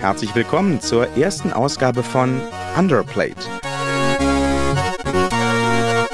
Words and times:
herzlich 0.00 0.34
willkommen 0.34 0.80
zur 0.80 1.16
ersten 1.16 1.52
Ausgabe 1.52 2.02
von 2.02 2.40
Underplayed. 2.76 3.36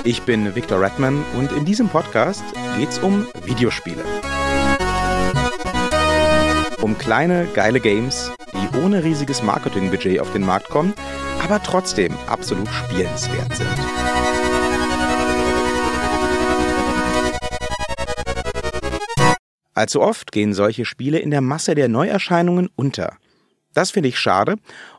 Ich 0.04 0.20
bin 0.24 0.54
Victor 0.54 0.82
Redman 0.82 1.24
und 1.34 1.50
in 1.52 1.64
diesem 1.64 1.88
Podcast 1.88 2.44
geht 2.76 2.90
es 2.90 2.98
um 2.98 3.26
Videospiele. 3.42 4.04
Um 6.82 6.98
kleine, 6.98 7.46
geile 7.54 7.80
Games, 7.80 8.32
die 8.52 8.78
ohne 8.84 9.02
riesiges 9.02 9.42
Marketingbudget 9.42 10.20
auf 10.20 10.30
den 10.34 10.44
Markt 10.44 10.68
kommen, 10.68 10.92
aber 11.42 11.62
trotzdem 11.62 12.14
absolut 12.26 12.68
spielenswert 12.68 13.56
sind. 13.56 14.45
Allzu 19.76 20.00
oft 20.00 20.32
gehen 20.32 20.54
solche 20.54 20.86
Spiele 20.86 21.18
in 21.18 21.30
der 21.30 21.42
Masse 21.42 21.74
der 21.74 21.88
Neuerscheinungen 21.88 22.70
unter. 22.76 23.18
Das 23.74 23.90
finde 23.90 24.08
ich 24.08 24.18
schade 24.18 24.56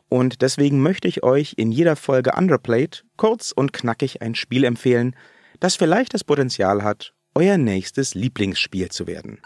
und 0.08 0.40
deswegen 0.40 0.80
möchte 0.80 1.08
ich 1.08 1.24
euch 1.24 1.54
in 1.56 1.72
jeder 1.72 1.96
Folge 1.96 2.32
Underplayed 2.36 3.04
kurz 3.16 3.50
und 3.50 3.72
knackig 3.72 4.22
ein 4.22 4.36
Spiel 4.36 4.62
empfehlen, 4.62 5.16
das 5.58 5.74
vielleicht 5.74 6.14
das 6.14 6.22
Potenzial 6.22 6.84
hat, 6.84 7.12
euer 7.34 7.58
nächstes 7.58 8.14
Lieblingsspiel 8.14 8.88
zu 8.90 9.08
werden. 9.08 9.40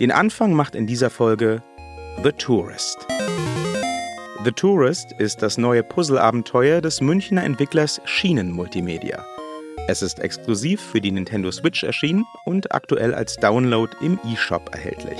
Den 0.00 0.12
Anfang 0.12 0.52
macht 0.52 0.74
in 0.74 0.86
dieser 0.86 1.08
Folge 1.08 1.62
The 2.22 2.32
Tourist. 2.32 3.06
The 4.44 4.52
Tourist 4.52 5.06
ist 5.18 5.40
das 5.40 5.56
neue 5.56 5.82
Puzzleabenteuer 5.82 6.82
des 6.82 7.00
Münchner 7.00 7.42
Entwicklers 7.42 8.02
Schienen 8.04 8.50
Multimedia. 8.50 9.24
Es 9.88 10.00
ist 10.00 10.20
exklusiv 10.20 10.80
für 10.80 11.00
die 11.00 11.10
Nintendo 11.10 11.50
Switch 11.50 11.82
erschienen 11.82 12.24
und 12.44 12.72
aktuell 12.72 13.14
als 13.14 13.36
Download 13.36 13.90
im 14.00 14.18
eShop 14.32 14.72
erhältlich. 14.72 15.18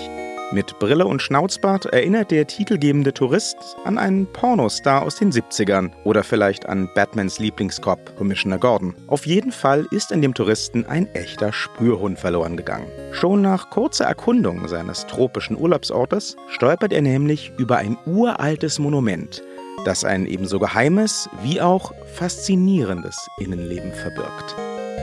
Mit 0.52 0.78
Brille 0.78 1.06
und 1.06 1.22
Schnauzbart 1.22 1.86
erinnert 1.86 2.30
der 2.30 2.46
titelgebende 2.46 3.12
Tourist 3.12 3.56
an 3.84 3.96
einen 3.98 4.30
Pornostar 4.32 5.02
aus 5.02 5.16
den 5.16 5.32
70ern 5.32 5.90
oder 6.04 6.22
vielleicht 6.22 6.66
an 6.66 6.90
Batmans 6.94 7.38
Lieblingskop, 7.38 8.16
Commissioner 8.16 8.58
Gordon. 8.58 8.94
Auf 9.08 9.26
jeden 9.26 9.50
Fall 9.50 9.86
ist 9.90 10.12
in 10.12 10.20
dem 10.20 10.34
Touristen 10.34 10.84
ein 10.84 11.06
echter 11.14 11.52
Spürhund 11.52 12.18
verloren 12.18 12.56
gegangen. 12.56 12.86
Schon 13.12 13.40
nach 13.40 13.70
kurzer 13.70 14.04
Erkundung 14.04 14.68
seines 14.68 15.06
tropischen 15.06 15.56
Urlaubsortes 15.56 16.36
stolpert 16.48 16.92
er 16.92 17.02
nämlich 17.02 17.50
über 17.56 17.78
ein 17.78 17.96
uraltes 18.04 18.78
Monument, 18.78 19.42
das 19.84 20.04
ein 20.04 20.26
ebenso 20.26 20.58
geheimes 20.58 21.28
wie 21.42 21.60
auch 21.60 21.92
faszinierendes 22.14 23.28
Innenleben 23.38 23.92
verbirgt. 23.92 24.54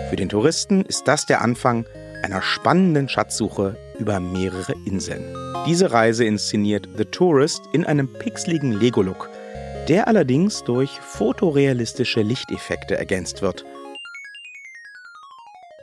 Für 0.10 0.16
den 0.16 0.30
Touristen 0.30 0.82
ist 0.86 1.08
das 1.08 1.26
der 1.26 1.42
Anfang 1.42 1.86
einer 2.24 2.42
spannenden 2.42 3.10
Schatzsuche 3.10 3.78
über 4.00 4.20
mehrere 4.20 4.74
Inseln. 4.86 5.24
Diese 5.66 5.92
Reise 5.92 6.26
inszeniert 6.26 6.88
The 6.98 7.06
Tourist 7.06 7.64
in 7.74 7.86
einem 7.86 8.12
pixeligen 8.12 8.72
Lego-Look, 8.72 9.30
der 9.88 10.08
allerdings 10.08 10.64
durch 10.64 11.00
fotorealistische 11.00 12.22
Lichteffekte 12.22 12.98
ergänzt 12.98 13.42
wird. 13.42 13.66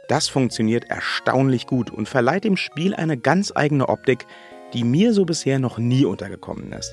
Das 0.09 0.29
funktioniert 0.29 0.85
erstaunlich 0.85 1.67
gut 1.67 1.91
und 1.91 2.09
verleiht 2.09 2.45
dem 2.45 2.57
Spiel 2.57 2.95
eine 2.95 3.17
ganz 3.17 3.53
eigene 3.55 3.89
Optik, 3.89 4.27
die 4.73 4.85
mir 4.85 5.13
so 5.13 5.25
bisher 5.25 5.59
noch 5.59 5.79
nie 5.79 6.05
untergekommen 6.05 6.73
ist. 6.73 6.93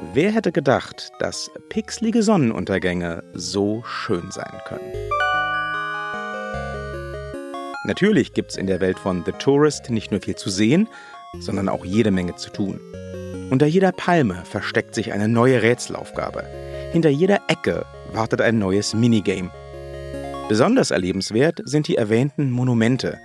Wer 0.00 0.30
hätte 0.30 0.52
gedacht, 0.52 1.10
dass 1.18 1.50
pixelige 1.70 2.22
Sonnenuntergänge 2.22 3.24
so 3.34 3.82
schön 3.84 4.30
sein 4.30 4.60
können? 4.64 4.92
Natürlich 7.84 8.32
gibt 8.32 8.52
es 8.52 8.56
in 8.56 8.68
der 8.68 8.80
Welt 8.80 8.96
von 8.96 9.24
The 9.26 9.32
Tourist 9.32 9.90
nicht 9.90 10.12
nur 10.12 10.20
viel 10.20 10.36
zu 10.36 10.50
sehen, 10.50 10.88
sondern 11.40 11.68
auch 11.68 11.84
jede 11.84 12.12
Menge 12.12 12.36
zu 12.36 12.50
tun. 12.50 12.78
Unter 13.50 13.66
jeder 13.66 13.90
Palme 13.90 14.44
versteckt 14.44 14.94
sich 14.94 15.12
eine 15.12 15.26
neue 15.26 15.62
Rätselaufgabe. 15.62 16.44
Hinter 16.92 17.10
jeder 17.10 17.40
Ecke 17.48 17.84
wartet 18.12 18.40
ein 18.40 18.58
neues 18.58 18.94
Minigame. 18.94 19.50
Besonders 20.48 20.92
erlebenswert 20.92 21.60
sind 21.64 21.88
die 21.88 21.96
erwähnten 21.96 22.52
Monumente. 22.52 23.18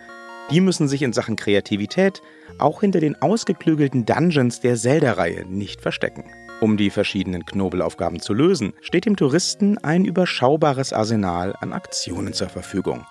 Die 0.50 0.60
müssen 0.60 0.88
sich 0.88 1.04
in 1.04 1.14
Sachen 1.14 1.36
Kreativität 1.36 2.24
auch 2.58 2.82
hinter 2.82 3.00
den 3.00 3.22
ausgeklügelten 3.22 4.06
Dungeons 4.06 4.60
der 4.60 4.76
Zelda-Reihe 4.76 5.46
nicht 5.46 5.80
verstecken. 5.80 6.24
Um 6.64 6.78
die 6.78 6.92
verschiedenen 6.92 7.46
Knobelaufgaben 7.46 8.22
zu 8.22 8.34
lösen, 8.34 8.72
steht 8.80 9.06
dem 9.06 9.18
Touristen 9.18 9.78
ein 9.80 10.06
überschaubares 10.06 10.94
Arsenal 10.94 11.58
an 11.60 11.74
Aktionen 11.74 12.32
zur 12.32 12.48
Verfügung. 12.48 13.06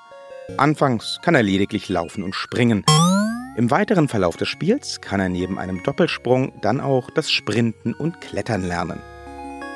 Anfangs 0.57 1.19
kann 1.21 1.35
er 1.35 1.43
lediglich 1.43 1.91
laufen 1.91 2.25
und 2.25 2.35
springen. 2.35 2.83
Im 3.59 3.71
weiteren 3.71 4.09
Verlauf 4.09 4.39
des 4.39 4.49
Spiels 4.49 5.03
kann 5.03 5.21
er 5.21 5.29
neben 5.29 5.59
einem 5.59 5.83
Doppelsprung 5.83 6.55
dann 6.63 6.81
auch 6.81 7.11
das 7.11 7.31
Sprinten 7.31 7.93
und 7.93 8.23
Klettern 8.23 8.67
lernen. 8.67 9.03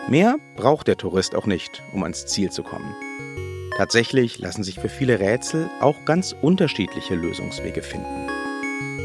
Mehr 0.09 0.37
braucht 0.57 0.89
der 0.89 0.97
Tourist 0.97 1.35
auch 1.35 1.45
nicht, 1.45 1.83
um 1.93 2.03
ans 2.03 2.25
Ziel 2.25 2.51
zu 2.51 2.63
kommen. 2.63 2.95
Tatsächlich 3.77 4.39
lassen 4.39 4.65
sich 4.65 4.81
für 4.81 4.89
viele 4.89 5.21
Rätsel 5.21 5.69
auch 5.83 6.07
ganz 6.07 6.35
unterschiedliche 6.41 7.15
Lösungswege 7.15 7.83
finden. 7.83 8.31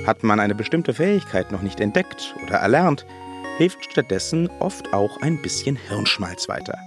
Hat 0.07 0.23
man 0.23 0.39
eine 0.39 0.55
bestimmte 0.55 0.93
Fähigkeit 0.93 1.51
noch 1.51 1.61
nicht 1.61 1.81
entdeckt 1.81 2.35
oder 2.41 2.55
erlernt, 2.55 3.05
hilft 3.57 3.85
stattdessen 3.91 4.49
oft 4.59 4.93
auch 4.93 5.21
ein 5.21 5.41
bisschen 5.41 5.75
Hirnschmalz 5.75 6.49
weiter. 6.49 6.77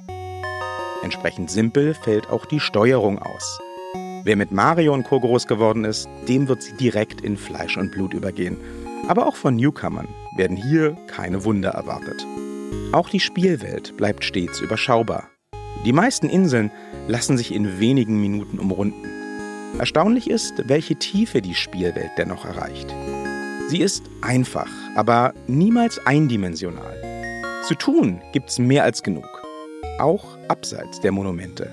Entsprechend 1.02 1.50
simpel 1.50 1.94
fällt 1.94 2.30
auch 2.30 2.47
die 2.47 2.60
Steuerung 2.60 3.19
aus. 3.19 3.60
Wer 4.25 4.36
mit 4.36 4.52
Mario 4.52 4.94
und 4.94 5.04
Co. 5.04 5.20
groß 5.20 5.47
geworden 5.47 5.84
ist, 5.84 6.08
dem 6.28 6.48
wird 6.48 6.62
sie 6.62 6.75
direkt 6.76 7.20
in 7.20 7.36
Fleisch 7.36 7.76
und 7.76 7.91
Blut 7.91 8.14
übergehen. 8.14 8.56
Aber 9.06 9.26
auch 9.26 9.36
von 9.36 9.56
Newcomern 9.56 10.08
werden 10.36 10.56
hier 10.56 10.97
keine 11.08 11.44
Wunder 11.44 11.70
erwartet. 11.70 12.26
Auch 12.92 13.10
die 13.10 13.20
Spielwelt 13.20 13.96
bleibt 13.98 14.25
stets 14.25 14.60
überschaubar. 14.60 15.28
Die 15.84 15.92
meisten 15.92 16.31
Inseln 16.31 16.70
lassen 17.06 17.36
sich 17.36 17.52
in 17.52 17.78
wenigen 17.78 18.19
Minuten 18.19 18.58
umrunden. 18.58 19.04
Erstaunlich 19.78 20.31
ist, 20.31 20.62
welche 20.66 20.96
Tiefe 20.96 21.42
die 21.42 21.54
Spielwelt 21.54 22.12
dennoch 22.16 22.46
erreicht. 22.46 22.94
Sie 23.69 23.80
ist 23.80 24.04
einfach, 24.20 24.69
aber 24.94 25.32
niemals 25.47 25.98
eindimensional. 26.06 26.94
Zu 27.66 27.75
tun 27.75 28.20
gibt's 28.32 28.58
mehr 28.58 28.84
als 28.84 29.02
genug, 29.02 29.26
auch 29.98 30.36
abseits 30.48 31.00
der 31.00 31.12
Monumente. 31.12 31.70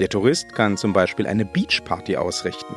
Der 0.00 0.08
Tourist 0.08 0.52
kann 0.54 0.76
zum 0.76 0.92
Beispiel 0.92 1.28
eine 1.28 1.44
Beachparty 1.44 2.16
ausrichten 2.16 2.74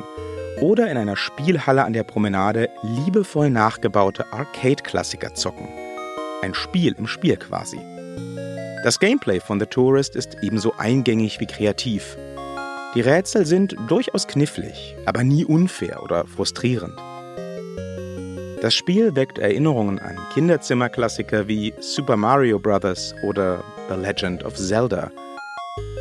oder 0.60 0.88
in 0.88 0.96
einer 0.96 1.16
Spielhalle 1.16 1.84
an 1.84 1.92
der 1.92 2.04
Promenade 2.04 2.68
liebevoll 2.82 3.50
nachgebaute 3.50 4.32
Arcade-Klassiker 4.32 5.34
zocken. 5.34 5.68
Ein 6.42 6.54
Spiel 6.54 6.94
im 6.96 7.08
Spiel 7.08 7.36
quasi. 7.36 7.80
Das 8.84 9.00
Gameplay 9.00 9.40
von 9.40 9.58
The 9.58 9.66
Tourist 9.66 10.14
ist 10.14 10.36
ebenso 10.42 10.74
eingängig 10.78 11.40
wie 11.40 11.46
kreativ. 11.46 12.16
Die 12.94 13.00
Rätsel 13.00 13.44
sind 13.44 13.76
durchaus 13.88 14.28
knifflig, 14.28 14.96
aber 15.06 15.24
nie 15.24 15.44
unfair 15.44 16.02
oder 16.04 16.24
frustrierend. 16.24 16.94
Das 18.60 18.74
Spiel 18.74 19.14
weckt 19.14 19.38
Erinnerungen 19.38 20.00
an 20.00 20.18
Kinderzimmerklassiker 20.34 21.46
wie 21.46 21.72
Super 21.78 22.16
Mario 22.16 22.58
Bros. 22.58 23.14
oder 23.22 23.62
The 23.88 23.94
Legend 23.94 24.44
of 24.44 24.56
Zelda. 24.56 25.12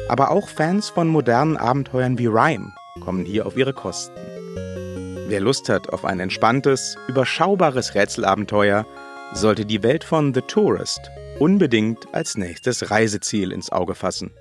Aber 0.09 0.31
auch 0.31 0.49
Fans 0.49 0.89
von 0.89 1.07
modernen 1.07 1.55
Abenteuern 1.55 2.17
wie 2.17 2.25
Rhyme 2.25 2.73
kommen 3.01 3.25
hier 3.25 3.45
auf 3.45 3.57
ihre 3.57 3.73
Kosten. 3.73 4.15
Wer 5.27 5.39
Lust 5.39 5.69
hat 5.69 5.89
auf 5.89 6.03
ein 6.03 6.19
entspanntes, 6.19 6.97
überschaubares 7.07 7.93
Rätselabenteuer, 7.93 8.87
sollte 9.33 9.63
die 9.63 9.83
Welt 9.83 10.03
von 10.03 10.33
The 10.33 10.41
Tourist 10.41 11.11
unbedingt 11.37 12.11
als 12.11 12.37
nächstes 12.37 12.89
Reiseziel 12.89 13.51
ins 13.51 13.71
Auge 13.71 13.93
fassen. 13.93 14.31